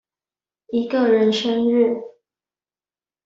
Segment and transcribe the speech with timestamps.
[0.69, 2.01] 一個人生日